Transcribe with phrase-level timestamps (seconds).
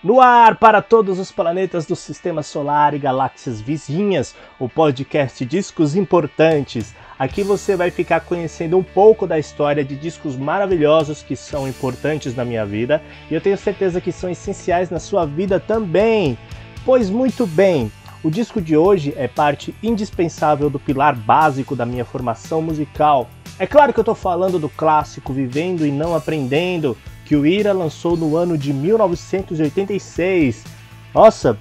[0.00, 5.96] No ar para todos os planetas do sistema solar e galáxias vizinhas, o podcast Discos
[5.96, 6.94] Importantes.
[7.18, 12.36] Aqui você vai ficar conhecendo um pouco da história de discos maravilhosos que são importantes
[12.36, 16.38] na minha vida e eu tenho certeza que são essenciais na sua vida também.
[16.84, 17.90] Pois muito bem,
[18.22, 23.28] o disco de hoje é parte indispensável do pilar básico da minha formação musical.
[23.58, 26.96] É claro que eu estou falando do clássico Vivendo e Não Aprendendo,
[27.28, 30.64] que o Ira lançou no ano de 1986.
[31.14, 31.58] Nossa,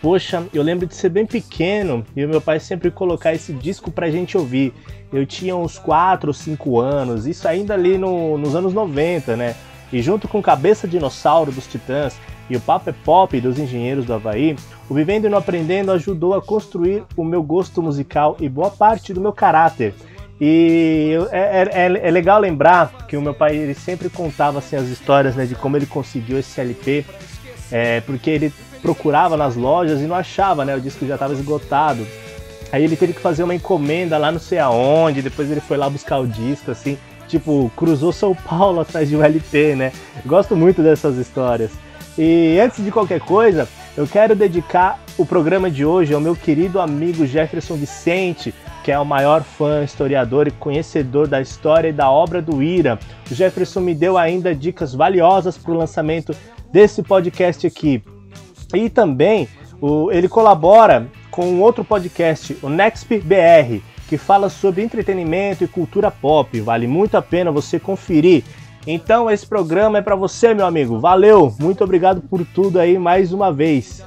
[0.00, 3.90] poxa, eu lembro de ser bem pequeno e o meu pai sempre colocar esse disco
[3.90, 4.72] pra gente ouvir.
[5.12, 9.56] Eu tinha uns 4 ou 5 anos, isso ainda ali no, nos anos 90, né?
[9.92, 12.16] E junto com Cabeça Dinossauro dos Titãs
[12.48, 14.54] e o Papo é Pop dos Engenheiros do Havaí,
[14.88, 19.12] o Vivendo e Não Aprendendo ajudou a construir o meu gosto musical e boa parte
[19.12, 19.94] do meu caráter.
[20.40, 24.88] E é, é, é, legal lembrar que o meu pai ele sempre contava assim, as
[24.88, 27.06] histórias né, de como ele conseguiu esse LP,
[27.72, 30.76] é, porque ele procurava nas lojas e não achava, né?
[30.76, 32.06] O disco já estava esgotado.
[32.70, 35.88] Aí ele teve que fazer uma encomenda lá não sei aonde, depois ele foi lá
[35.88, 39.92] buscar o disco, assim, tipo, cruzou São Paulo atrás de um LP, né?
[40.24, 41.70] Gosto muito dessas histórias.
[42.18, 46.80] E antes de qualquer coisa, eu quero dedicar o programa de hoje ao meu querido
[46.80, 48.54] amigo Jefferson Vicente,
[48.86, 52.96] que é o maior fã, historiador e conhecedor da história e da obra do Ira.
[53.28, 56.32] O Jefferson me deu ainda dicas valiosas para o lançamento
[56.70, 58.00] desse podcast aqui.
[58.72, 59.48] E também
[59.80, 66.08] o, ele colabora com outro podcast, o Nexp BR, que fala sobre entretenimento e cultura
[66.08, 66.60] pop.
[66.60, 68.44] Vale muito a pena você conferir.
[68.86, 71.00] Então esse programa é para você, meu amigo.
[71.00, 74.04] Valeu, muito obrigado por tudo aí mais uma vez.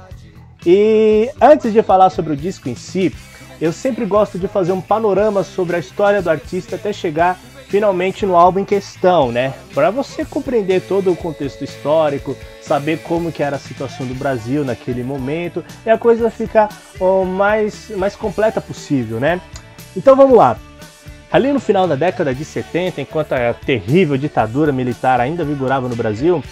[0.64, 3.14] E antes de falar sobre o disco em si,
[3.60, 8.26] eu sempre gosto de fazer um panorama sobre a história do artista até chegar finalmente
[8.26, 9.54] no álbum em questão, né?
[9.72, 14.64] Para você compreender todo o contexto histórico, saber como que era a situação do Brasil
[14.64, 19.40] naquele momento e a coisa ficar o mais, mais completa possível, né?
[19.96, 20.56] Então vamos lá.
[21.30, 25.94] Ali no final da década de 70, enquanto a terrível ditadura militar ainda vigorava no
[25.94, 26.42] Brasil,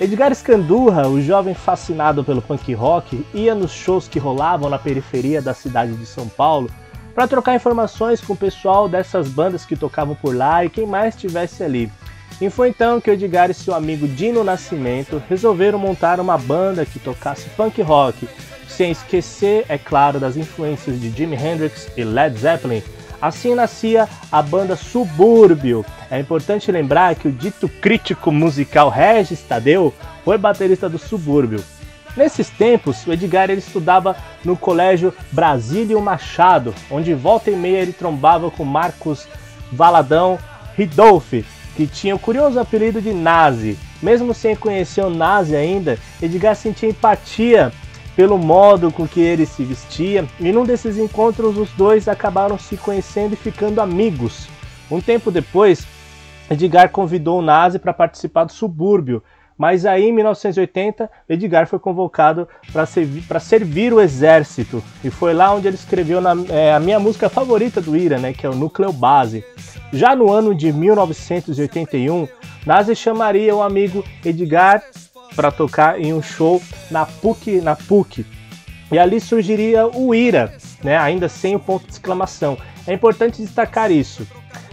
[0.00, 5.40] Edgar Escandurra, o jovem fascinado pelo punk rock, ia nos shows que rolavam na periferia
[5.40, 6.68] da cidade de São Paulo
[7.14, 11.14] para trocar informações com o pessoal dessas bandas que tocavam por lá e quem mais
[11.14, 11.92] estivesse ali.
[12.40, 16.98] E foi então que Edgar e seu amigo Dino Nascimento resolveram montar uma banda que
[16.98, 18.28] tocasse punk rock,
[18.66, 22.82] sem esquecer, é claro, das influências de Jimi Hendrix e Led Zeppelin,
[23.24, 25.82] Assim nascia a banda Subúrbio.
[26.10, 31.64] É importante lembrar que o dito crítico musical Regis Tadeu foi baterista do Subúrbio.
[32.14, 34.14] Nesses tempos, o Edgar ele estudava
[34.44, 39.26] no colégio Brasílio Machado, onde volta e meia ele trombava com Marcos
[39.72, 40.38] Valadão
[40.76, 43.78] Ridolfi, que tinha o curioso apelido de Nazi.
[44.02, 47.72] Mesmo sem conhecer o Nazi ainda, Edgar sentia empatia
[48.16, 52.76] pelo modo com que ele se vestia, e num desses encontros os dois acabaram se
[52.76, 54.48] conhecendo e ficando amigos.
[54.90, 55.86] Um tempo depois,
[56.48, 59.22] Edgar convidou o Nazi para participar do subúrbio,
[59.56, 65.54] mas aí em 1980 Edgar foi convocado para servir, servir, o exército e foi lá
[65.54, 68.54] onde ele escreveu na, é, a minha música favorita do Ira, né, que é o
[68.54, 69.44] Núcleo Base.
[69.92, 72.26] Já no ano de 1981,
[72.66, 74.82] Nazi chamaria o amigo Edgar
[75.34, 78.24] para tocar em um show na PUC, na PUC.
[78.92, 82.56] E ali surgiria o Ira, né, ainda sem o ponto de exclamação.
[82.86, 84.26] É importante destacar isso.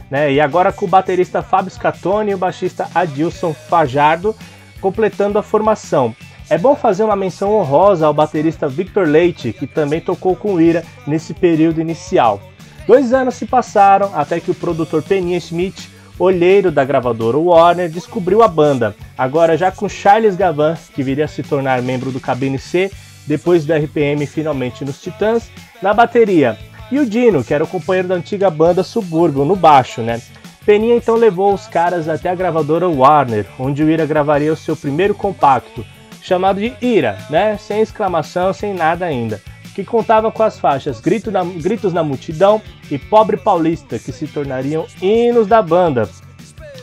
[0.10, 0.34] Né?
[0.34, 4.36] E agora com o baterista Fábio Scatoni e o baixista Adilson Fajardo
[4.82, 6.14] completando a formação.
[6.50, 10.62] É bom fazer uma menção honrosa ao baterista Victor Leite, que também tocou com o
[10.62, 12.42] Ira nesse período inicial.
[12.86, 15.90] Dois anos se passaram até que o produtor Peninha Schmidt
[16.22, 21.28] olheiro da gravadora Warner descobriu a banda, agora já com Charles Gavan, que viria a
[21.28, 22.92] se tornar membro do Cabine C,
[23.26, 25.50] depois do RPM finalmente nos Titãs,
[25.82, 26.58] na bateria,
[26.92, 30.22] e o Dino, que era o companheiro da antiga banda Subúrbio, no baixo, né?
[30.64, 34.76] Peninha então levou os caras até a gravadora Warner, onde o Ira gravaria o seu
[34.76, 35.84] primeiro compacto,
[36.22, 37.58] chamado de Ira, né?
[37.58, 39.42] Sem exclamação, sem nada ainda
[39.74, 44.28] que contava com as faixas Grito na, Gritos na Multidão e Pobre Paulista, que se
[44.28, 46.10] tornariam hinos da banda.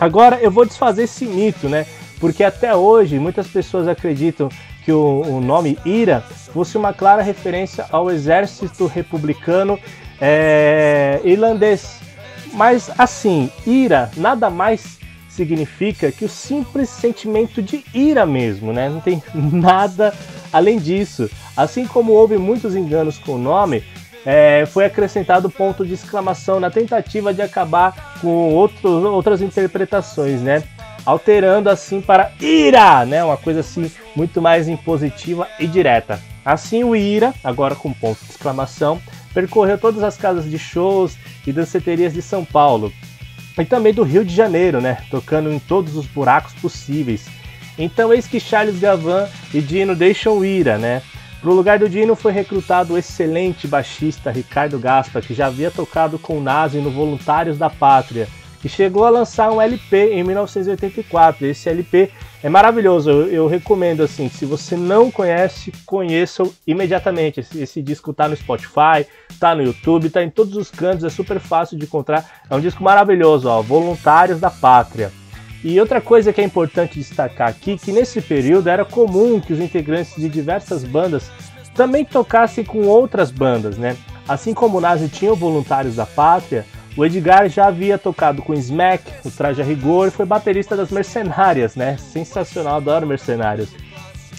[0.01, 1.87] Agora eu vou desfazer esse mito, né?
[2.21, 4.49] Porque até hoje muitas pessoas acreditam
[4.85, 9.79] que o, o nome Ira fosse uma clara referência ao exército republicano
[10.21, 12.01] é, irlandês.
[12.53, 14.99] Mas assim, ira nada mais
[15.29, 18.89] significa que o simples sentimento de ira mesmo, né?
[18.89, 20.13] Não tem nada
[20.53, 21.31] além disso.
[21.59, 23.83] Assim como houve muitos enganos com o nome,
[24.25, 30.63] é, foi acrescentado ponto de exclamação na tentativa de acabar com outros, outras interpretações, né?
[31.09, 33.25] alterando assim para Ira, né?
[33.25, 36.21] Uma coisa assim muito mais impositiva e direta.
[36.45, 39.01] Assim o Ira, agora com ponto de exclamação,
[39.33, 41.17] percorreu todas as casas de shows
[41.47, 42.93] e danceterias de São Paulo
[43.59, 44.99] e também do Rio de Janeiro, né?
[45.11, 47.27] Tocando em todos os buracos possíveis.
[47.79, 51.01] Então eis que Charles Gavan e Dino deixam o Ira, né?
[51.41, 56.19] Pro lugar do Dino foi recrutado o excelente baixista Ricardo Gaspa, que já havia tocado
[56.19, 58.29] com Nazi no Voluntários da Pátria
[58.65, 61.47] e chegou a lançar um LP em 1984.
[61.47, 62.11] Esse LP
[62.43, 67.41] é maravilhoso, eu, eu recomendo assim, se você não conhece, conheça imediatamente.
[67.41, 69.07] Esse, esse disco tá no Spotify,
[69.39, 72.43] tá no YouTube, tá em todos os cantos, é super fácil de encontrar.
[72.51, 75.13] É um disco maravilhoso, ó, Voluntários da Pátria.
[75.63, 79.59] E outra coisa que é importante destacar aqui, que nesse período era comum que os
[79.59, 81.31] integrantes de diversas bandas
[81.75, 83.97] também tocassem com outras bandas, né?
[84.29, 86.65] Assim como o Nazi tinha o Voluntários da Pátria,
[86.97, 90.91] o Edgar já havia tocado com Smack, o Traje a Rigor, e foi baterista das
[90.91, 91.97] Mercenárias, né?
[91.97, 93.69] Sensacional, adoro Mercenários.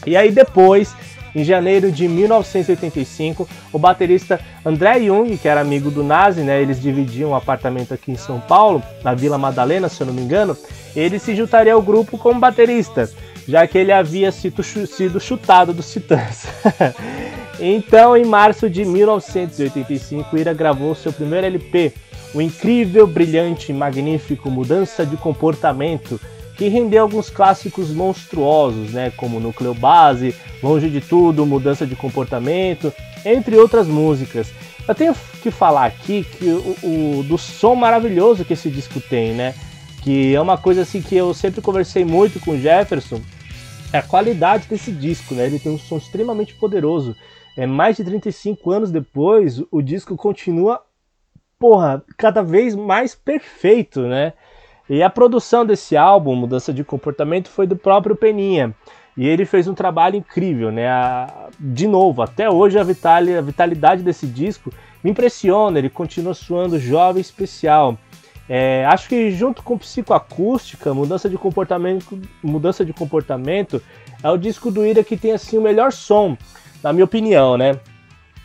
[0.06, 0.94] E aí depois,
[1.34, 6.62] em janeiro de 1985, o baterista André Jung, que era amigo do Nazi, né?
[6.62, 10.22] Eles dividiam um apartamento aqui em São Paulo, na Vila Madalena, se eu não me
[10.22, 10.58] engano.
[10.96, 13.10] Ele se juntaria ao grupo como baterista,
[13.48, 14.62] já que ele havia sido,
[15.20, 16.46] chutado dos Titãs.
[17.60, 21.94] então, em março de 1985, Ira gravou seu primeiro LP,
[22.34, 26.20] o incrível, brilhante e magnífico Mudança de Comportamento,
[26.56, 32.94] que rendeu alguns clássicos monstruosos, né, como Núcleo Base, Longe de Tudo, Mudança de Comportamento,
[33.26, 34.52] entre outras músicas.
[34.88, 39.34] Eu tenho que falar aqui que o, o, do som maravilhoso que esse disco tem,
[39.34, 39.56] né?
[40.02, 43.22] Que é uma coisa assim que eu sempre conversei muito com o Jefferson,
[43.92, 45.46] é a qualidade desse disco, né?
[45.46, 47.16] Ele tem um som extremamente poderoso.
[47.58, 50.82] É mais de 35 anos depois, o disco continua
[51.60, 54.34] porra, cada vez mais perfeito, né?
[54.90, 58.74] E a produção desse álbum, Mudança de Comportamento, foi do próprio Peninha.
[59.16, 60.88] E ele fez um trabalho incrível, né?
[60.88, 64.72] A, de novo, até hoje a, a vitalidade desse disco
[65.04, 67.98] me impressiona, ele continua suando jovem especial.
[68.50, 73.80] É, acho que junto com psicoacústica, mudança de comportamento, mudança de comportamento
[74.24, 76.36] é o disco do Ira que tem assim o melhor som,
[76.84, 77.80] na minha opinião, né?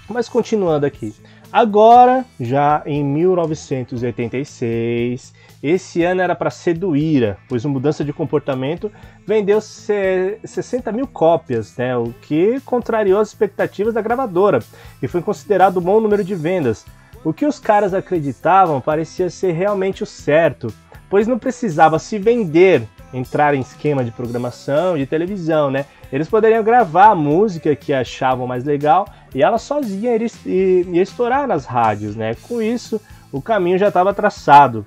[0.06, 1.14] Mas continuando aqui.
[1.50, 8.12] Agora, já em 1986, esse ano era para ser do Ira, pois a mudança de
[8.12, 8.92] comportamento
[9.26, 14.58] vendeu 60 mil cópias, né, o que contrariou as expectativas da gravadora
[15.00, 16.84] e foi considerado um bom número de vendas.
[17.24, 20.72] O que os caras acreditavam parecia ser realmente o certo,
[21.08, 25.86] pois não precisava se vender, entrar em esquema de programação de televisão, né?
[26.12, 31.64] Eles poderiam gravar a música que achavam mais legal e ela sozinha ia estourar nas
[31.64, 32.34] rádios, né?
[32.42, 33.00] Com isso,
[33.32, 34.84] o caminho já estava traçado.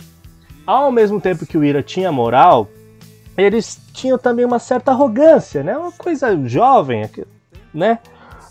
[0.65, 2.69] Ao mesmo tempo que o Ira tinha moral,
[3.35, 5.77] eles tinham também uma certa arrogância, né?
[5.77, 7.09] Uma coisa jovem,
[7.73, 7.99] né?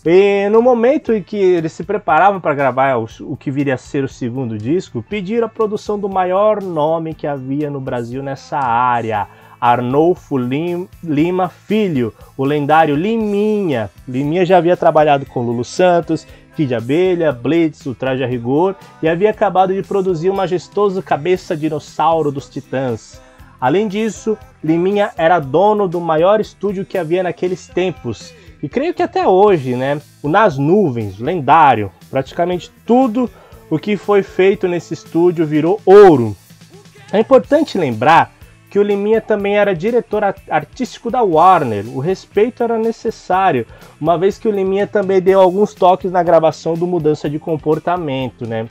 [0.08, 3.76] E no momento em que eles se preparavam para gravar o, o, que viria a
[3.76, 8.56] ser o segundo disco, pediram a produção do maior nome que havia no Brasil nessa
[8.56, 9.26] área,
[9.60, 13.90] Arnolfo Lima Filho, o lendário Liminha.
[14.06, 16.24] Liminha já havia trabalhado com Lulu Santos,
[16.54, 21.56] Kid Abelha, Blitz, o Traje a Rigor e havia acabado de produzir o majestoso Cabeça
[21.56, 23.20] Dinossauro dos Titãs.
[23.60, 28.32] Além disso, Liminha era dono do maior estúdio que havia naqueles tempos.
[28.62, 30.00] E creio que até hoje, né?
[30.22, 31.90] O Nas Nuvens, lendário.
[32.10, 33.30] Praticamente tudo
[33.68, 36.36] o que foi feito nesse estúdio virou ouro.
[37.12, 38.32] É importante lembrar
[38.70, 41.84] que o Liminha também era diretor artístico da Warner.
[41.88, 43.66] O respeito era necessário,
[44.00, 48.46] uma vez que o Liminha também deu alguns toques na gravação do Mudança de Comportamento,
[48.46, 48.68] né?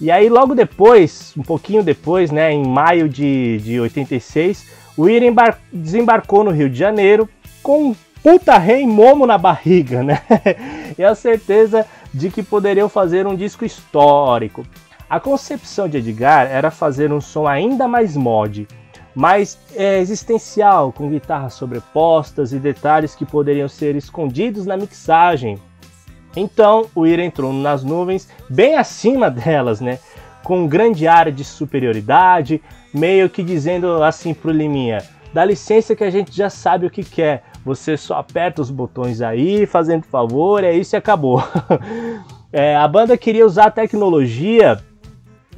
[0.00, 4.66] E aí logo depois, um pouquinho depois, né, em maio de, de 86,
[4.96, 7.28] o Ira desembarcou no Rio de Janeiro
[7.62, 10.22] com puta rei momo na barriga, né?
[10.96, 14.64] e a certeza de que poderiam fazer um disco histórico.
[15.10, 18.66] A concepção de Edgar era fazer um som ainda mais mod,
[19.14, 25.58] mais é, existencial, com guitarras sobrepostas e detalhes que poderiam ser escondidos na mixagem.
[26.34, 29.98] Então o Ira entrou nas nuvens, bem acima delas, né?
[30.42, 32.62] Com um grande área de superioridade,
[32.92, 35.02] meio que dizendo assim pro Liminha:
[35.32, 39.20] dá licença que a gente já sabe o que quer, você só aperta os botões
[39.20, 41.42] aí, fazendo favor, é isso e acabou.
[42.52, 44.82] é, a banda queria usar a tecnologia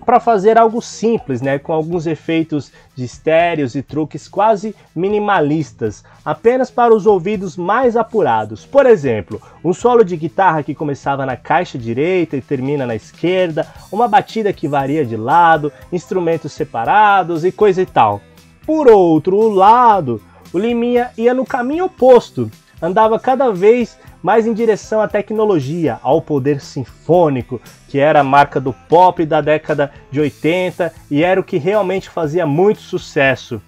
[0.04, 6.70] para fazer algo simples, né, com alguns efeitos de estéreos e truques quase minimalistas, apenas
[6.70, 8.66] para os ouvidos mais apurados.
[8.66, 13.66] Por exemplo, um solo de guitarra que começava na caixa direita e termina na esquerda,
[13.90, 18.20] uma batida que varia de lado, instrumentos separados e coisa e tal.
[18.66, 20.20] Por outro lado,
[20.54, 22.48] o Liminha ia no caminho oposto,
[22.80, 28.60] andava cada vez mais em direção à tecnologia, ao poder sinfônico, que era a marca
[28.60, 33.60] do pop da década de 80 e era o que realmente fazia muito sucesso.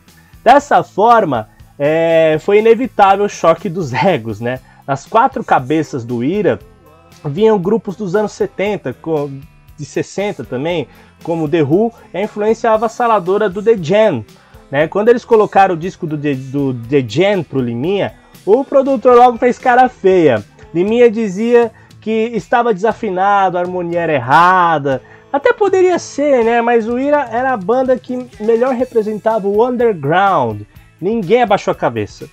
[0.44, 4.60] Dessa forma, é, foi inevitável o choque dos egos, né?
[4.86, 6.60] Nas quatro cabeças do Ira
[7.24, 8.96] vinham grupos dos anos 70,
[9.76, 10.86] de 60 também,
[11.22, 14.24] como The Who, e a influência avassaladora do The Jam.
[14.70, 14.88] Né?
[14.88, 19.58] Quando eles colocaram o disco do do The Jam pro Liminha, o produtor logo fez
[19.58, 20.44] cara feia.
[20.74, 25.02] Liminha dizia que estava desafinado, a harmonia era errada.
[25.32, 26.62] Até poderia ser, né?
[26.62, 30.62] Mas o Ira era a banda que melhor representava o underground.
[31.00, 32.28] Ninguém abaixou a cabeça.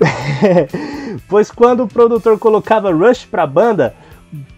[1.28, 3.94] pois quando o produtor colocava Rush para a banda,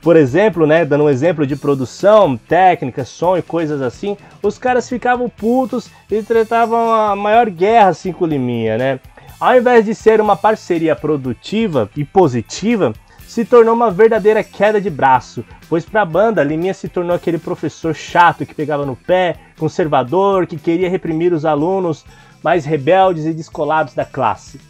[0.00, 4.88] por exemplo, né, dando um exemplo de produção, técnica, som e coisas assim, os caras
[4.88, 9.00] ficavam putos e tratavam a maior guerra assim com o Liminha, né?
[9.40, 12.92] Ao invés de ser uma parceria produtiva e positiva,
[13.26, 17.38] se tornou uma verdadeira queda de braço, pois para a banda, Liminha se tornou aquele
[17.38, 22.04] professor chato que pegava no pé, conservador, que queria reprimir os alunos
[22.42, 24.60] mais rebeldes e descolados da classe.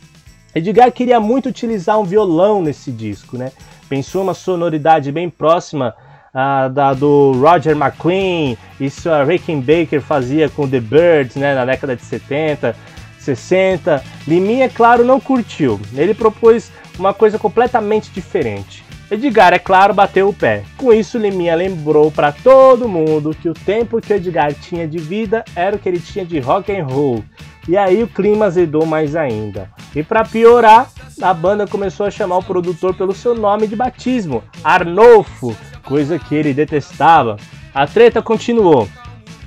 [0.54, 3.50] Edgar queria muito utilizar um violão nesse disco, né?
[3.92, 5.94] Pensou uma sonoridade bem próxima
[6.32, 11.94] uh, da do Roger McQueen, isso a Baker fazia com The Birds, né, na década
[11.94, 12.74] de 70,
[13.18, 14.02] 60.
[14.26, 15.78] Liminha, claro, não curtiu.
[15.94, 18.82] Ele propôs uma coisa completamente diferente.
[19.10, 20.62] Edgar, é claro, bateu o pé.
[20.78, 25.44] Com isso, Liminha lembrou para todo mundo que o tempo que Edgar tinha de vida
[25.54, 27.22] era o que ele tinha de rock and roll.
[27.68, 29.70] E aí o clima azedou mais ainda.
[29.94, 30.88] E para piorar,
[31.20, 36.34] a banda começou a chamar o produtor pelo seu nome de batismo, Arnolfo, coisa que
[36.34, 37.36] ele detestava.
[37.74, 38.88] A treta continuou.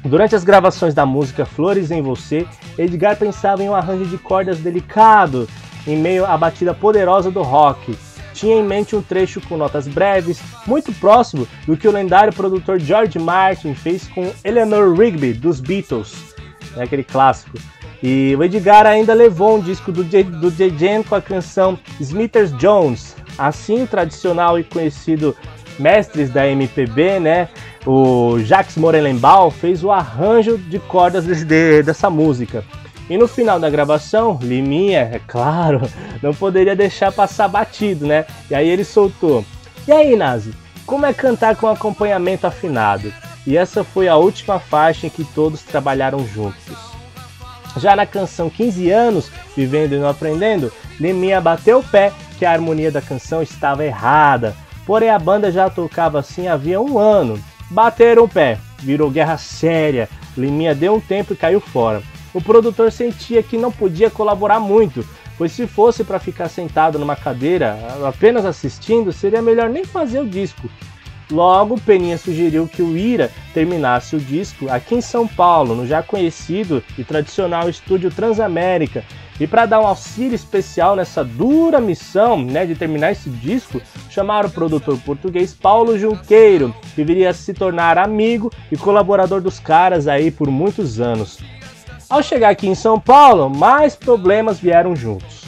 [0.03, 2.45] Durante as gravações da música Flores em Você,
[2.77, 5.49] Edgar pensava em um arranjo de cordas delicado,
[5.87, 7.97] em meio à batida poderosa do rock.
[8.33, 12.79] Tinha em mente um trecho com notas breves, muito próximo do que o lendário produtor
[12.79, 16.35] George Martin fez com Eleanor Rigby, dos Beatles,
[16.75, 17.57] né, aquele clássico.
[18.07, 22.55] E o Edgar ainda levou um disco do, J, do Jam com a canção Smithers
[22.55, 25.35] Jones, assim tradicional e conhecido
[25.79, 27.49] mestres da MPB, né?
[27.83, 32.63] O Jacques Morelenbaum fez o arranjo de cordas de, de, dessa música.
[33.09, 35.81] E no final da gravação, Liminha, é claro,
[36.21, 38.27] não poderia deixar passar batido, né?
[38.51, 39.43] E aí ele soltou:
[39.87, 40.53] E aí, Nazi,
[40.85, 43.11] como é cantar com acompanhamento afinado?
[43.47, 46.95] E essa foi a última faixa em que todos trabalharam juntos.
[47.77, 52.51] Já na canção 15 anos, Vivendo e Não Aprendendo, Liminha bateu o pé que a
[52.51, 54.55] harmonia da canção estava errada.
[54.85, 57.39] Porém, a banda já tocava assim havia um ano.
[57.69, 60.07] Bateram o pé, virou guerra séria.
[60.37, 62.01] Liminha deu um tempo e caiu fora
[62.35, 67.15] o produtor sentia que não podia colaborar muito, pois se fosse para ficar sentado numa
[67.15, 70.69] cadeira apenas assistindo, seria melhor nem fazer o disco.
[71.31, 76.03] Logo, Peninha sugeriu que o Ira terminasse o disco aqui em São Paulo, no já
[76.03, 79.03] conhecido e tradicional estúdio Transamérica.
[79.39, 84.47] E para dar um auxílio especial nessa dura missão né, de terminar esse disco, chamaram
[84.47, 90.07] o produtor português Paulo Junqueiro, que viria a se tornar amigo e colaborador dos caras
[90.07, 91.39] aí por muitos anos.
[92.09, 95.43] Ao chegar aqui em São Paulo, mais problemas vieram juntos.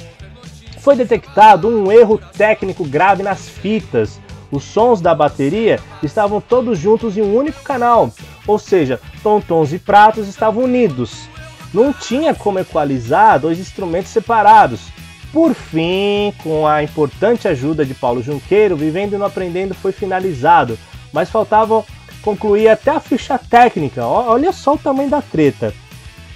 [0.80, 4.20] Foi detectado um erro técnico grave nas fitas.
[4.52, 8.12] Os sons da bateria estavam todos juntos em um único canal,
[8.46, 11.28] ou seja, tontons e pratos estavam unidos.
[11.74, 14.82] Não tinha como equalizar dois instrumentos separados.
[15.34, 20.80] Por fim, com a importante ajuda de Paulo Junqueiro, Vivendo e Não Aprendendo foi finalizado,
[21.12, 21.84] mas faltava
[22.22, 24.06] concluir até a ficha técnica.
[24.06, 25.74] Olha só o tamanho da treta.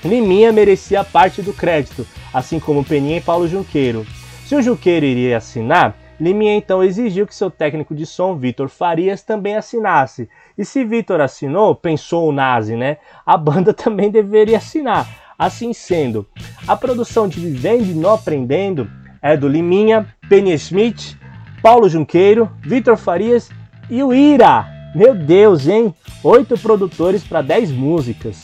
[0.03, 4.05] Liminha merecia parte do crédito, assim como Peninha e Paulo Junqueiro.
[4.45, 9.23] Se o Junqueiro iria assinar, Liminha então exigiu que seu técnico de som, Vitor Farias,
[9.23, 10.29] também assinasse.
[10.55, 12.97] E se Vitor assinou, pensou o Nazi, né?
[13.25, 15.09] A banda também deveria assinar.
[15.35, 16.27] Assim sendo,
[16.67, 18.87] a produção de Vivendo e Não Aprendendo
[19.19, 21.17] é do Liminha, Penny Schmidt,
[21.59, 23.49] Paulo Junqueiro, Vitor Farias
[23.89, 24.67] e o Ira.
[24.93, 25.91] Meu Deus, hein?
[26.23, 28.43] Oito produtores para dez músicas.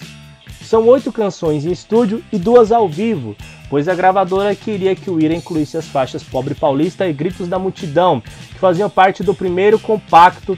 [0.64, 3.36] São oito canções em estúdio e duas ao vivo,
[3.70, 7.60] pois a gravadora queria que o Ira incluísse as faixas Pobre Paulista e Gritos da
[7.60, 10.58] Multidão, que faziam parte do primeiro compacto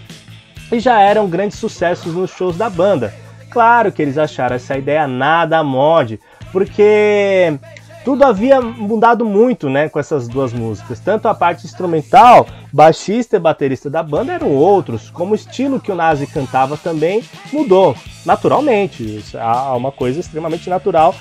[0.72, 3.14] e já eram grandes sucessos nos shows da banda.
[3.50, 6.20] Claro que eles acharam essa ideia nada mod,
[6.52, 7.58] porque
[8.06, 11.00] tudo havia mudado muito, né, com essas duas músicas.
[11.00, 15.92] Tanto a parte instrumental, baixista e baterista da banda eram outros, como o estilo que
[15.92, 19.18] o Nazi cantava também mudou, naturalmente.
[19.18, 19.44] Isso é
[19.76, 21.14] uma coisa extremamente natural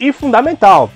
[0.00, 0.90] e fundamental.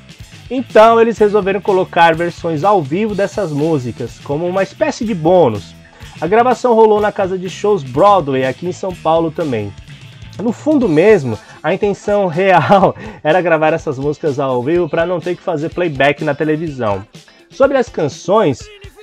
[0.50, 5.74] Então eles resolveram colocar versões ao vivo dessas músicas, como uma espécie de bônus.
[6.20, 9.72] A gravação rolou na casa de shows Broadway, aqui em São Paulo também.
[10.42, 15.36] No fundo mesmo, a intenção real era gravar essas músicas ao vivo para não ter
[15.36, 17.06] que fazer playback na televisão.
[17.48, 18.60] Sobre as canções,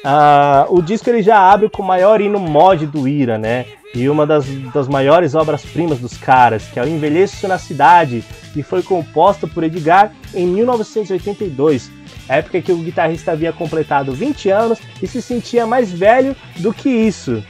[0.07, 3.65] uh, o disco ele já abre com o maior hino mod do Ira, né?
[3.93, 8.23] E uma das, das maiores obras-primas dos caras, que é o Envelheço na Cidade,
[8.53, 11.89] que foi composta por Edgar em 1982,
[12.27, 16.89] época que o guitarrista havia completado 20 anos e se sentia mais velho do que
[16.89, 17.43] isso.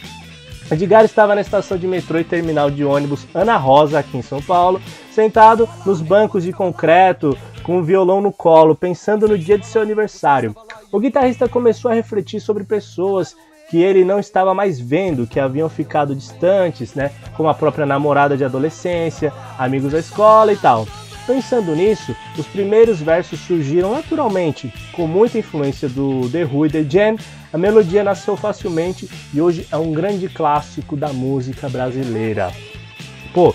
[0.69, 4.41] Edgar estava na estação de metrô e terminal de ônibus Ana Rosa, aqui em São
[4.41, 9.65] Paulo, sentado nos bancos de concreto, com um violão no colo, pensando no dia de
[9.65, 10.55] seu aniversário.
[10.91, 13.35] O guitarrista começou a refletir sobre pessoas
[13.69, 18.37] que ele não estava mais vendo, que haviam ficado distantes, né, como a própria namorada
[18.37, 20.87] de adolescência, amigos da escola e tal.
[21.25, 26.83] Pensando nisso, os primeiros versos surgiram naturalmente, com muita influência do The Who e The
[26.89, 27.17] Jam,
[27.51, 32.53] a melodia nasceu facilmente e hoje é um grande clássico da música brasileira.
[33.33, 33.53] Pô,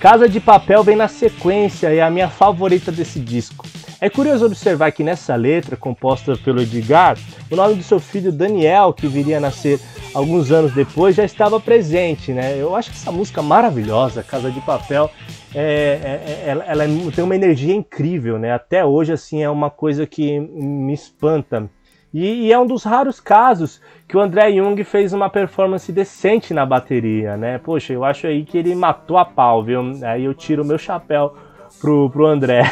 [0.00, 3.66] Casa de Papel vem na sequência e é a minha favorita desse disco.
[4.02, 7.16] É curioso observar que nessa letra, composta pelo Edgar,
[7.48, 9.78] o nome do seu filho Daniel, que viria a nascer
[10.12, 12.60] alguns anos depois, já estava presente, né?
[12.60, 15.08] Eu acho que essa música maravilhosa, Casa de Papel,
[15.54, 18.52] é, é, é, ela, ela tem uma energia incrível, né?
[18.52, 21.70] Até hoje, assim, é uma coisa que me espanta
[22.12, 26.52] e, e, é um dos raros casos que o André Jung fez uma performance decente
[26.52, 27.58] na bateria, né?
[27.58, 29.80] Poxa, eu acho aí que ele matou a pau, viu?
[30.02, 31.34] Aí eu tiro o meu chapéu
[31.82, 32.62] pro, pro André.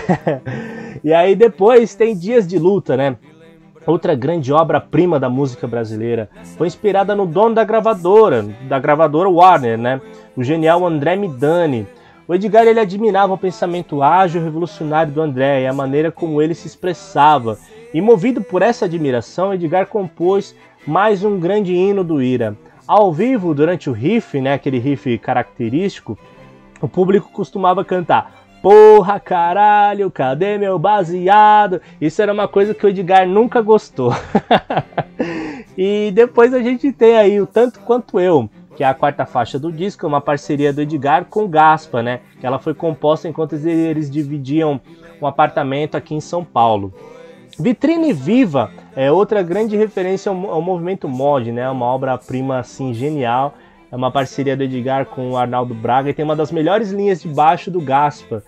[1.02, 3.17] e aí depois tem Dias de Luta, né?
[3.85, 6.31] Outra grande obra-prima da música brasileira.
[6.57, 10.00] Foi inspirada no dono da gravadora, da gravadora Warner, né?
[10.37, 11.87] O genial André Midani.
[12.29, 16.40] O Edgar ele admirava o pensamento ágil e revolucionário do André e a maneira como
[16.40, 17.59] ele se expressava
[17.93, 20.55] e movido por essa admiração, Edgar compôs
[20.87, 22.57] mais um grande hino do Ira.
[22.87, 26.16] Ao vivo, durante o riff, né, aquele riff característico,
[26.81, 31.81] o público costumava cantar Porra, caralho, cadê meu baseado?
[31.99, 34.12] Isso era uma coisa que o Edgar nunca gostou.
[35.77, 39.59] e depois a gente tem aí o Tanto Quanto Eu, que é a quarta faixa
[39.59, 42.20] do disco, uma parceria do Edgar com Gaspa, né?
[42.42, 44.79] Ela foi composta enquanto eles dividiam
[45.23, 46.92] um apartamento aqui em São Paulo.
[47.59, 51.68] Vitrine Viva é outra grande referência ao, ao movimento mod, né?
[51.70, 53.55] Uma obra-prima assim genial.
[53.90, 57.22] É uma parceria do Edgar com o Arnaldo Braga e tem uma das melhores linhas
[57.22, 58.42] de baixo do Gaspa.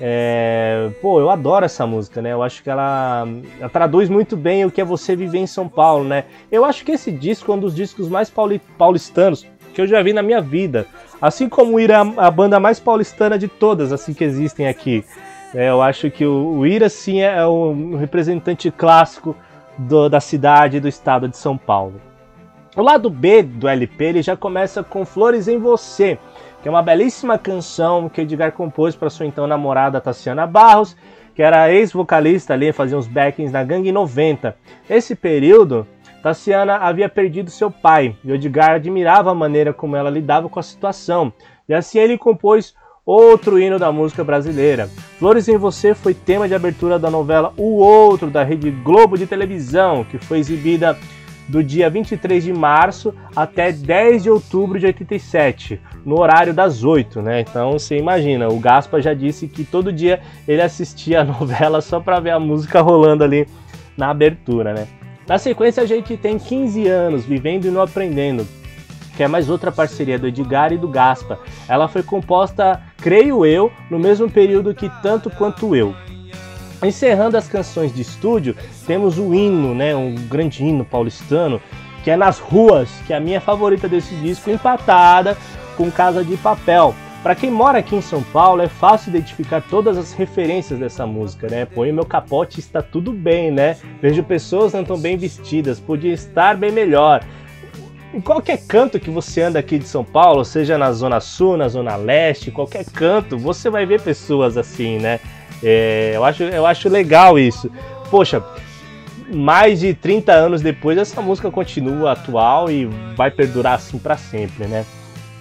[0.00, 0.90] É...
[1.00, 2.32] Pô, eu adoro essa música, né?
[2.32, 3.26] Eu acho que ela,
[3.58, 6.24] ela, traduz muito bem o que é você viver em São Paulo, né?
[6.50, 8.60] Eu acho que esse disco é um dos discos mais pauli...
[8.78, 10.86] paulistanos que eu já vi na minha vida.
[11.20, 15.04] Assim como ir a, a banda mais paulistana de todas, assim que existem aqui.
[15.52, 19.36] É, eu acho que o, o Ira, sim, é um representante clássico
[19.76, 22.00] do, da cidade e do estado de São Paulo.
[22.76, 26.18] O lado B do LP ele já começa com Flores em Você,
[26.60, 30.96] que é uma belíssima canção que Edgar compôs para sua então namorada Tassiana Barros,
[31.36, 34.56] que era ex-vocalista ali, fazia uns backings na Gangue 90.
[34.90, 35.86] Nesse período,
[36.20, 40.62] Tassiana havia perdido seu pai e Edgar admirava a maneira como ela lidava com a
[40.62, 41.32] situação.
[41.68, 42.74] E assim ele compôs
[43.06, 44.88] outro hino da música brasileira.
[45.20, 49.28] Flores em Você foi tema de abertura da novela O Outro, da Rede Globo de
[49.28, 50.98] televisão, que foi exibida
[51.48, 57.20] do dia 23 de março até 10 de outubro de 87, no horário das 8,
[57.20, 57.40] né?
[57.40, 62.00] Então você imagina, o Gaspa já disse que todo dia ele assistia a novela só
[62.00, 63.46] para ver a música rolando ali
[63.96, 64.86] na abertura, né?
[65.26, 68.46] Na sequência a gente tem 15 anos vivendo e não aprendendo,
[69.16, 71.38] que é mais outra parceria do Edgar e do Gaspa.
[71.66, 75.94] Ela foi composta, creio eu, no mesmo período que Tanto Quanto Eu.
[76.84, 78.54] Encerrando as canções de estúdio,
[78.86, 81.60] temos o hino, né, um grande hino paulistano,
[82.02, 85.36] que é Nas Ruas, que é a minha favorita desse disco, empatada
[85.76, 86.94] com Casa de Papel.
[87.22, 91.48] Para quem mora aqui em São Paulo, é fácil identificar todas as referências dessa música,
[91.48, 91.64] né?
[91.64, 93.78] Põe meu capote, está tudo bem, né?
[94.02, 97.24] Vejo pessoas não tão bem vestidas, podia estar bem melhor.
[98.12, 101.66] Em qualquer canto que você anda aqui de São Paulo, seja na Zona Sul, na
[101.66, 105.18] Zona Leste, qualquer canto, você vai ver pessoas assim, né?
[105.64, 107.70] É, eu, acho, eu acho legal isso.
[108.10, 108.44] Poxa,
[109.32, 112.84] mais de 30 anos depois, essa música continua atual e
[113.16, 114.84] vai perdurar assim para sempre, né?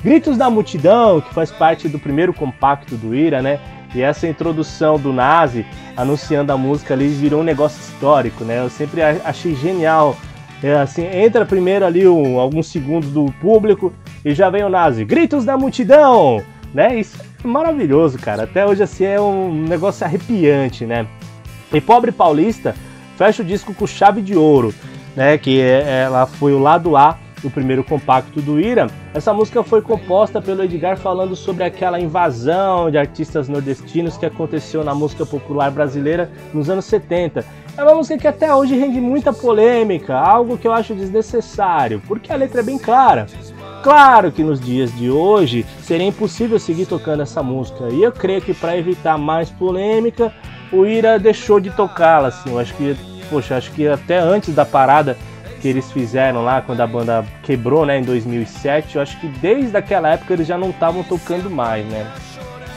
[0.04, 3.60] Gritos da Multidão, que faz parte do primeiro compacto do Ira, né?
[3.94, 8.60] E essa introdução do Nazi anunciando a música ali virou um negócio histórico, né?
[8.60, 10.18] Eu sempre achei genial.
[10.62, 15.04] É, assim, entra primeiro ali um, alguns segundos do público e já vem o Nazi,
[15.04, 16.42] gritos da multidão,
[16.74, 17.00] né?
[17.00, 18.44] Isso é maravilhoso, cara.
[18.44, 21.08] Até hoje assim é um negócio arrepiante, né?
[21.72, 22.76] E Pobre Paulista
[23.18, 24.74] fecha o disco com chave de ouro,
[25.16, 25.38] né?
[25.38, 28.88] Que é, ela foi o lado A do primeiro compacto do Ira.
[29.14, 34.84] Essa música foi composta pelo Edgar falando sobre aquela invasão de artistas nordestinos que aconteceu
[34.84, 37.46] na música popular brasileira nos anos 70.
[37.76, 42.32] É uma música que até hoje rende muita polêmica, algo que eu acho desnecessário, porque
[42.32, 43.28] a letra é bem clara.
[43.84, 48.42] Claro que nos dias de hoje seria impossível seguir tocando essa música, e eu creio
[48.42, 50.34] que para evitar mais polêmica,
[50.72, 52.96] o Ira deixou de tocá-la, assim, eu acho que,
[53.30, 55.18] poxa, acho que até antes da parada
[55.64, 58.98] que eles fizeram lá quando a banda quebrou, né, em 2007.
[58.98, 62.06] Eu acho que desde aquela época eles já não estavam tocando mais, né?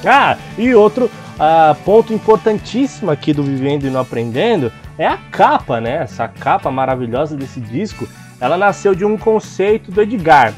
[0.05, 5.81] Ah, e outro uh, ponto importantíssimo aqui do Vivendo e Não Aprendendo é a capa,
[5.81, 6.03] né?
[6.03, 8.07] Essa capa maravilhosa desse disco.
[8.41, 10.55] Ela nasceu de um conceito do Edgar,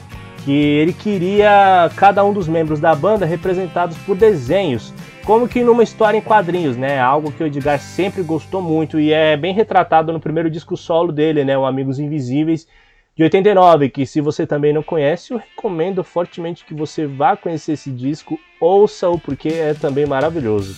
[0.49, 5.83] que ele queria cada um dos membros da banda representados por desenhos como que numa
[5.83, 6.99] história em quadrinhos, né?
[6.99, 11.13] Algo que o Edgar sempre gostou muito e é bem retratado no primeiro disco solo
[11.13, 11.59] dele, né?
[11.59, 12.67] O Amigos Invisíveis
[13.15, 17.73] de 89, que se você também não conhece, eu recomendo fortemente que você vá conhecer
[17.73, 20.75] esse disco, ouça-o porque é também maravilhoso.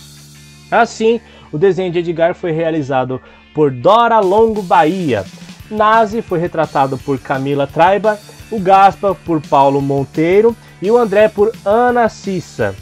[0.69, 3.21] Assim, o desenho de Edgar foi realizado
[3.53, 5.23] por Dora Longo Bahia,
[5.69, 8.19] Nazi foi retratado por Camila Traiba,
[8.51, 12.75] o Gaspa por Paulo Monteiro e o André por Ana Cissa,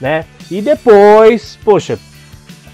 [0.00, 0.24] né?
[0.50, 1.98] E depois, poxa,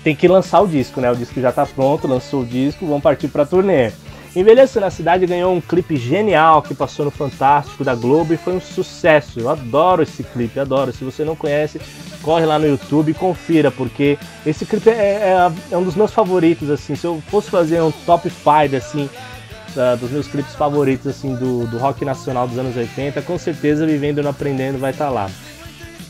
[0.05, 1.11] tem que lançar o disco, né?
[1.11, 3.93] O disco já tá pronto, lançou o disco, vamos partir pra turnê.
[4.35, 8.55] Envelheceu na Cidade ganhou um clipe genial que passou no Fantástico da Globo e foi
[8.55, 9.39] um sucesso.
[9.39, 10.91] Eu adoro esse clipe, adoro.
[10.91, 11.79] Se você não conhece,
[12.23, 16.15] corre lá no YouTube e confira, porque esse clipe é, é, é um dos meus
[16.15, 16.95] favoritos, assim.
[16.95, 19.11] Se eu fosse fazer um top 5, assim,
[19.77, 23.87] uh, dos meus clipes favoritos, assim, do, do rock nacional dos anos 80, com certeza
[23.87, 25.31] Vivendo e Aprendendo vai estar tá lá.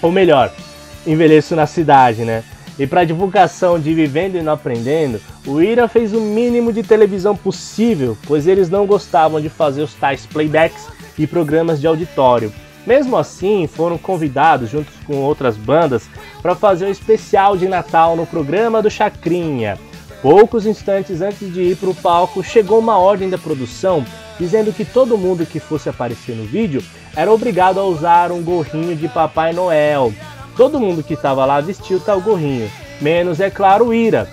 [0.01, 0.53] Ou melhor,
[1.07, 2.42] envelheço na cidade, né?
[2.79, 7.37] E para divulgação de Vivendo e Não Aprendendo, o Ira fez o mínimo de televisão
[7.37, 12.53] possível, pois eles não gostavam de fazer os tais playbacks e programas de auditório.
[12.87, 16.09] Mesmo assim, foram convidados, juntos com outras bandas,
[16.40, 19.79] para fazer um especial de Natal no programa do Chacrinha.
[20.23, 24.05] Poucos instantes antes de ir para o palco, chegou uma ordem da produção
[24.39, 26.83] dizendo que todo mundo que fosse aparecer no vídeo
[27.17, 30.15] era obrigado a usar um gorrinho de Papai Noel.
[30.57, 34.29] Todo mundo que estava lá vestiu tal gorrinho, menos, é claro, Ira.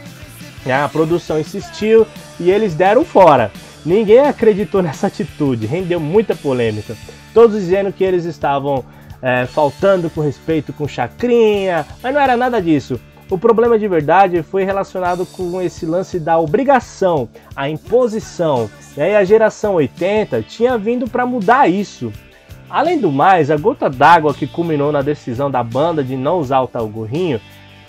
[0.65, 2.06] A produção insistiu
[2.39, 3.52] e eles deram fora.
[3.84, 6.95] Ninguém acreditou nessa atitude, rendeu muita polêmica.
[7.34, 8.86] Todos dizendo que eles estavam
[9.21, 12.99] é, faltando com respeito com Chacrinha, mas não era nada disso.
[13.29, 18.69] O problema de verdade foi relacionado com esse lance da obrigação, a imposição.
[18.97, 19.11] Né?
[19.11, 22.11] E a geração 80 tinha vindo para mudar isso.
[22.67, 26.61] Além do mais, a gota d'água que culminou na decisão da banda de não usar
[26.61, 27.39] o tal gorrinho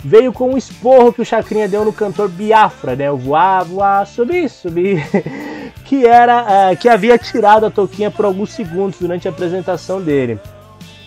[0.02, 3.10] veio com um esporro que o Chacrinha deu no cantor Biafra, né?
[3.10, 5.06] O voar, voar, subir, subir,
[5.84, 10.38] que era uh, que havia tirado a toquinha por alguns segundos durante a apresentação dele.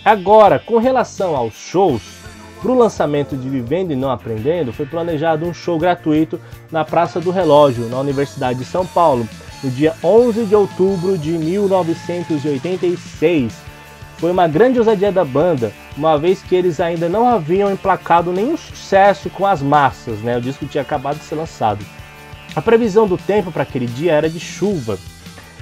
[0.04, 2.23] Agora, com relação aos shows,
[2.64, 6.40] para o lançamento de Vivendo e Não Aprendendo, foi planejado um show gratuito
[6.72, 9.28] na Praça do Relógio, na Universidade de São Paulo,
[9.62, 13.52] no dia 11 de outubro de 1986.
[14.16, 18.56] Foi uma grande ousadia da banda, uma vez que eles ainda não haviam emplacado nenhum
[18.56, 20.38] sucesso com as massas, né?
[20.38, 21.84] O disco tinha acabado de ser lançado.
[22.56, 24.98] A previsão do tempo para aquele dia era de chuva.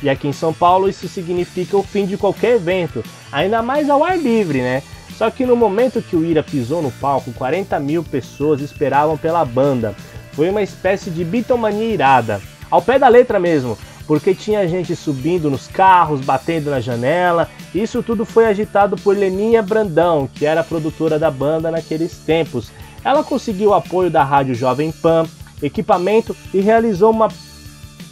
[0.05, 4.05] E aqui em São Paulo isso significa o fim de qualquer evento, ainda mais ao
[4.05, 4.85] ar livre, né?
[5.23, 9.45] Só que no momento que o Ira pisou no palco, 40 mil pessoas esperavam pela
[9.45, 9.95] banda.
[10.33, 12.41] Foi uma espécie de bitomania irada.
[12.69, 17.49] Ao pé da letra mesmo, porque tinha gente subindo nos carros, batendo na janela.
[17.73, 22.73] Isso tudo foi agitado por Leninha Brandão, que era produtora da banda naqueles tempos.
[23.05, 25.25] Ela conseguiu o apoio da Rádio Jovem Pan,
[25.63, 27.29] equipamento e realizou uma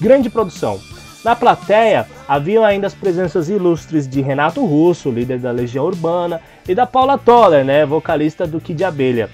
[0.01, 0.81] grande produção.
[1.25, 6.75] Na plateia haviam ainda as presenças ilustres de Renato Russo, líder da Legião Urbana, e
[6.75, 9.29] da Paula Toller, né, vocalista do Kid Abelha.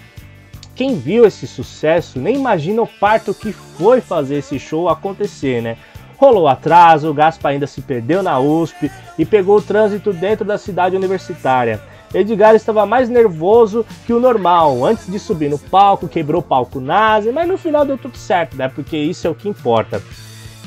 [0.75, 5.77] Quem viu esse sucesso nem imagina o parto que foi fazer esse show acontecer, né?
[6.19, 10.59] Rolou atraso, o Gaspa ainda se perdeu na USP e pegou o trânsito dentro da
[10.59, 11.81] cidade universitária.
[12.13, 14.85] Edgar estava mais nervoso que o normal.
[14.85, 18.57] Antes de subir no palco, quebrou o palco nazi, mas no final deu tudo certo,
[18.57, 18.69] né?
[18.69, 20.03] Porque isso é o que importa.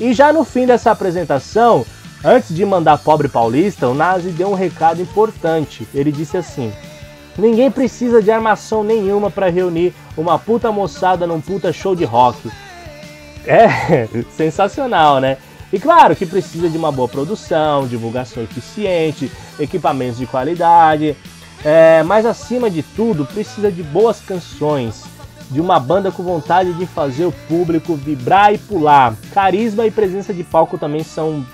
[0.00, 1.84] E já no fim dessa apresentação,
[2.24, 5.86] antes de mandar Pobre Paulista, o Nazi deu um recado importante.
[5.94, 6.72] Ele disse assim:
[7.38, 12.50] Ninguém precisa de armação nenhuma para reunir uma puta moçada num puta show de rock.
[13.46, 15.38] É sensacional, né?
[15.72, 21.16] E claro que precisa de uma boa produção, divulgação eficiente, equipamentos de qualidade,
[21.64, 25.04] é, mas acima de tudo precisa de boas canções,
[25.50, 29.16] de uma banda com vontade de fazer o público vibrar e pular.
[29.32, 31.44] Carisma e presença de palco também são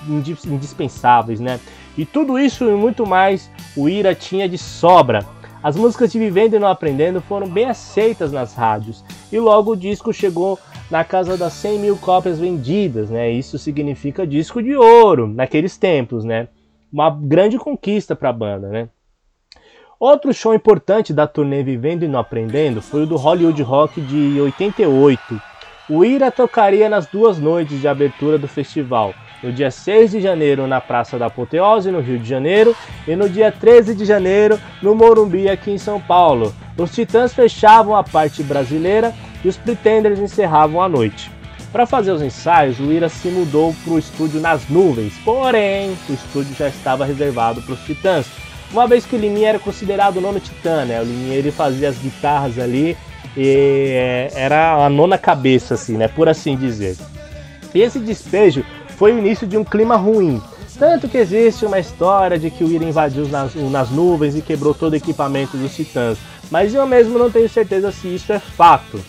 [0.46, 1.58] indispensáveis, né?
[1.96, 5.24] E tudo isso e muito mais o Ira tinha de sobra.
[5.62, 9.76] As músicas de Vivendo e Não Aprendendo foram bem aceitas nas rádios e logo o
[9.76, 10.58] disco chegou
[10.90, 13.30] na casa das 100 mil cópias vendidas, né?
[13.30, 16.48] Isso significa disco de ouro naqueles tempos, né?
[16.92, 18.88] Uma grande conquista para a banda, né?
[19.98, 24.38] Outro show importante da turnê Vivendo e Não Aprendendo foi o do Hollywood Rock de
[24.38, 25.40] 88.
[25.88, 30.66] O Ira tocaria nas duas noites de abertura do festival, no dia 6 de janeiro
[30.66, 32.76] na Praça da Apoteose, no Rio de Janeiro,
[33.08, 36.54] e no dia 13 de janeiro no Morumbi, aqui em São Paulo.
[36.76, 41.30] Os Titãs fechavam a parte brasileira e os Pretenders encerravam a noite.
[41.72, 46.12] Para fazer os ensaios, o Ira se mudou para o estúdio nas nuvens, porém o
[46.12, 48.26] estúdio já estava reservado para os Titãs,
[48.72, 51.00] uma vez que o Liminha era considerado o nono titã, né?
[51.00, 52.96] O Liminha ele fazia as guitarras ali
[53.36, 56.08] e é, era a nona cabeça, assim, né?
[56.08, 56.96] Por assim dizer.
[57.74, 58.64] E esse despejo
[58.96, 60.40] foi o início de um clima ruim.
[60.78, 64.74] Tanto que existe uma história de que o Ira invadiu nas, nas nuvens e quebrou
[64.74, 66.18] todo o equipamento dos titãs.
[66.50, 69.00] Mas eu mesmo não tenho certeza se isso é fato.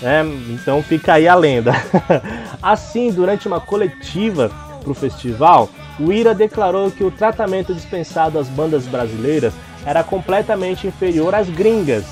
[0.00, 0.22] Né?
[0.50, 1.72] Então fica aí a lenda.
[2.62, 4.50] assim, durante uma coletiva
[4.82, 9.52] para o festival, o IRA declarou que o tratamento dispensado às bandas brasileiras
[9.84, 12.04] era completamente inferior às gringas,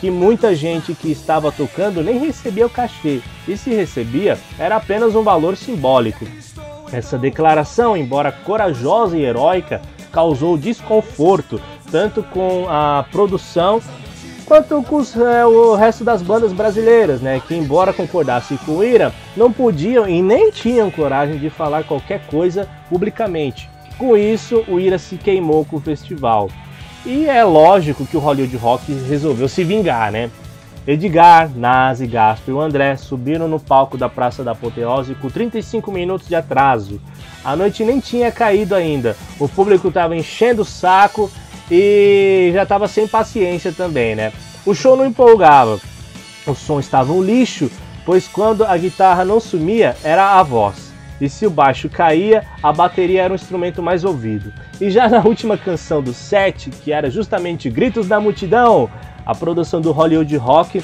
[0.00, 5.14] que muita gente que estava tocando nem recebia o cachê, e se recebia, era apenas
[5.14, 6.26] um valor simbólico.
[6.92, 9.80] Essa declaração, embora corajosa e heróica,
[10.12, 13.80] causou desconforto tanto com a produção
[14.46, 18.84] quanto com os, é, o resto das bandas brasileiras, né, que embora concordassem com o
[18.84, 23.68] Ira, não podiam e nem tinham coragem de falar qualquer coisa publicamente.
[23.98, 26.48] Com isso, o Ira se queimou com o festival.
[27.04, 30.30] E é lógico que o Hollywood Rock resolveu se vingar, né?
[30.86, 35.90] Edgar, Nazi, Gaspar e o André subiram no palco da Praça da Apoteose com 35
[35.90, 37.00] minutos de atraso.
[37.44, 39.16] A noite nem tinha caído ainda.
[39.40, 41.28] O público estava enchendo o saco
[41.70, 44.32] e já estava sem paciência também, né?
[44.64, 45.80] O show não empolgava,
[46.46, 47.70] o som estava um lixo,
[48.04, 50.92] pois quando a guitarra não sumia era a voz.
[51.20, 54.52] E se o baixo caía, a bateria era o instrumento mais ouvido.
[54.80, 58.90] E já na última canção do set, que era justamente Gritos da Multidão,
[59.24, 60.82] a produção do Hollywood Rock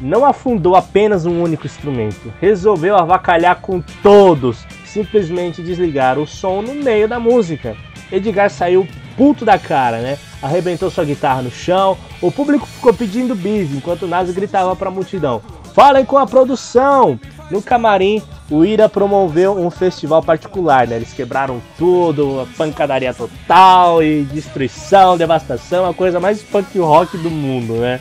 [0.00, 6.74] não afundou apenas um único instrumento, resolveu avacalhar com todos, simplesmente desligar o som no
[6.74, 7.76] meio da música.
[8.10, 8.86] Edgar saiu
[9.18, 10.16] puto da cara, né?
[10.40, 14.92] Arrebentou sua guitarra no chão, o público ficou pedindo bis, enquanto Nazi gritava para a
[14.92, 15.42] multidão:
[15.74, 17.18] Falem com a produção!
[17.50, 20.96] No camarim, o Ira promoveu um festival particular, né?
[20.96, 27.74] Eles quebraram tudo, pancadaria total e destruição, devastação, a coisa mais punk rock do mundo,
[27.74, 28.00] né?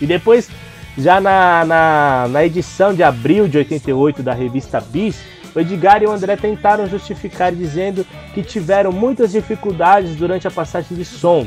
[0.00, 0.48] E depois,
[0.96, 5.16] já na, na, na edição de abril de 88 da revista Bis,
[5.54, 10.96] o Edgar e o André tentaram justificar dizendo que tiveram muitas dificuldades durante a passagem
[10.96, 11.46] de som.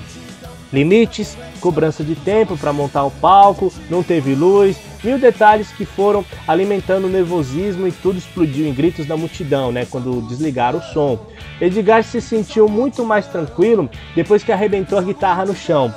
[0.71, 6.25] Limites, cobrança de tempo para montar o palco, não teve luz, mil detalhes que foram
[6.47, 11.19] alimentando o nervosismo e tudo explodiu em gritos da multidão, né, quando desligaram o som.
[11.61, 15.93] Edgar se sentiu muito mais tranquilo depois que arrebentou a guitarra no chão.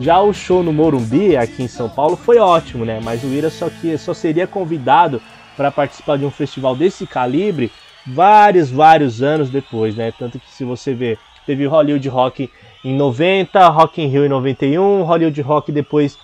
[0.00, 3.00] Já o show no Morumbi, aqui em São Paulo, foi ótimo, né?
[3.02, 5.22] Mas o Ira só, que, só seria convidado
[5.56, 7.70] para participar de um festival desse calibre
[8.06, 10.12] vários, vários anos depois, né?
[10.18, 12.50] Tanto que se você ver, teve Hollywood Rock
[12.84, 16.18] em 90, Rock in Rio em 91, Hollywood Rock depois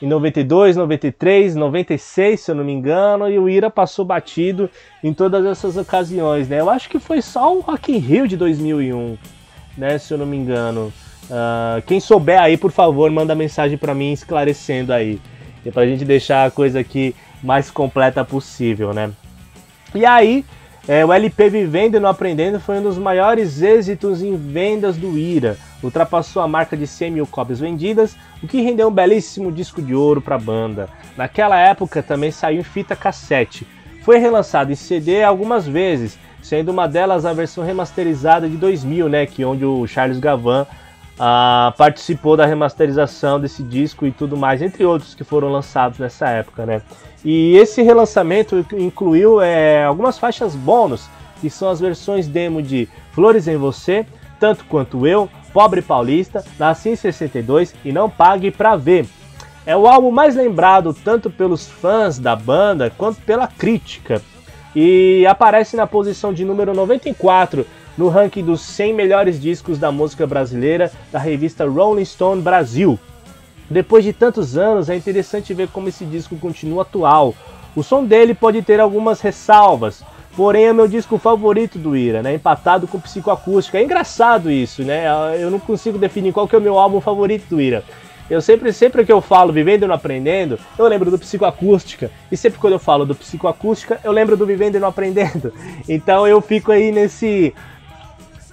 [0.00, 4.68] em 92, 93, 96, se eu não me engano, e o Ira passou batido
[5.02, 6.60] em todas essas ocasiões, né?
[6.60, 9.16] Eu acho que foi só o Rock in Rio de 2001,
[9.76, 9.98] né?
[9.98, 10.92] Se eu não me engano.
[11.24, 15.18] Uh, quem souber aí, por favor, manda mensagem para mim esclarecendo aí,
[15.64, 19.12] é pra gente deixar a coisa aqui mais completa possível, né?
[19.94, 20.44] E aí,
[20.88, 25.16] é, o LP Vivendo e Não Aprendendo foi um dos maiores êxitos em vendas do
[25.16, 25.56] Ira.
[25.82, 29.94] Ultrapassou a marca de 100 mil cópias vendidas, o que rendeu um belíssimo disco de
[29.94, 30.88] ouro para a banda.
[31.16, 33.66] Naquela época também saiu em fita cassete.
[34.02, 39.26] Foi relançado em CD algumas vezes, sendo uma delas a versão remasterizada de 2000, né,
[39.26, 40.66] que onde o Charles Gavan
[41.18, 46.28] ah, participou da remasterização desse disco e tudo mais, entre outros que foram lançados nessa
[46.28, 46.82] época, né?
[47.24, 51.08] E esse relançamento incluiu é, algumas faixas bônus,
[51.40, 54.04] que são as versões demo de Flores em Você,
[54.38, 59.06] Tanto Quanto Eu, Pobre Paulista, Nasci em 62 e Não Pague Pra Ver.
[59.64, 64.20] É o álbum mais lembrado tanto pelos fãs da banda quanto pela crítica.
[64.76, 70.26] E aparece na posição de número 94 no ranking dos 100 melhores discos da música
[70.26, 72.98] brasileira da revista Rolling Stone Brasil.
[73.68, 77.34] Depois de tantos anos, é interessante ver como esse disco continua atual.
[77.74, 80.04] O som dele pode ter algumas ressalvas,
[80.36, 82.34] porém é meu disco favorito do Ira, né?
[82.34, 83.78] Empatado com Psicoacústica.
[83.78, 85.06] É engraçado isso, né?
[85.40, 87.82] Eu não consigo definir qual que é o meu álbum favorito do Ira.
[88.28, 92.10] Eu sempre, sempre que eu falo Vivendo e Não Aprendendo, eu lembro do Psicoacústica.
[92.32, 95.52] E sempre quando eu falo do Psicoacústica, eu lembro do Vivendo e Não Aprendendo.
[95.86, 97.54] Então eu fico aí nesse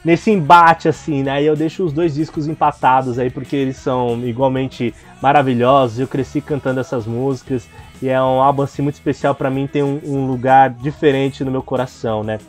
[0.03, 1.41] nesse embate assim, né?
[1.41, 5.99] E eu deixo os dois discos empatados aí porque eles são igualmente maravilhosos.
[5.99, 7.67] Eu cresci cantando essas músicas
[8.01, 11.51] e é um álbum assim muito especial para mim, tem um, um, lugar diferente no
[11.51, 12.39] meu coração, né?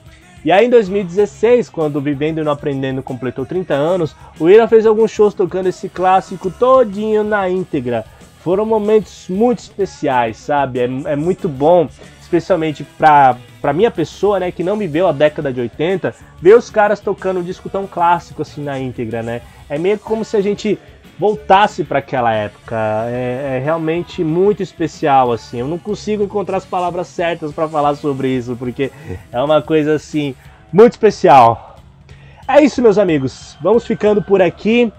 [0.44, 4.86] E aí em 2016, quando Vivendo e Não Aprendendo completou 30 anos, o Ira fez
[4.86, 8.04] alguns shows tocando esse clássico todinho na íntegra.
[8.40, 10.80] Foram momentos muito especiais, sabe?
[10.80, 11.88] É, é muito bom,
[12.20, 16.68] especialmente para para minha pessoa, né, que não viveu a década de 80, ver os
[16.68, 19.40] caras tocando um disco tão clássico assim na íntegra, né?
[19.70, 20.78] É meio como se a gente
[21.16, 22.76] voltasse para aquela época.
[23.06, 25.60] É, é, realmente muito especial assim.
[25.60, 28.90] Eu não consigo encontrar as palavras certas para falar sobre isso, porque
[29.30, 30.34] é uma coisa assim
[30.72, 31.76] muito especial.
[32.48, 33.56] É isso, meus amigos.
[33.62, 34.92] Vamos ficando por aqui.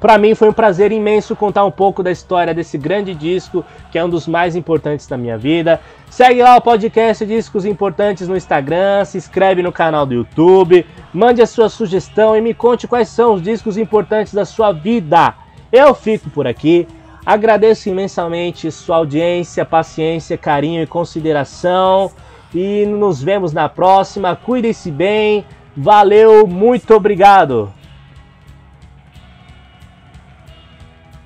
[0.00, 3.98] Para mim foi um prazer imenso contar um pouco da história desse grande disco, que
[3.98, 5.78] é um dos mais importantes da minha vida.
[6.08, 11.42] Segue lá o podcast Discos Importantes no Instagram, se inscreve no canal do YouTube, mande
[11.42, 15.34] a sua sugestão e me conte quais são os discos importantes da sua vida.
[15.70, 16.88] Eu fico por aqui.
[17.24, 22.10] Agradeço imensamente sua audiência, paciência, carinho e consideração.
[22.54, 24.34] E nos vemos na próxima.
[24.34, 25.44] Cuide-se bem.
[25.76, 27.72] Valeu, muito obrigado.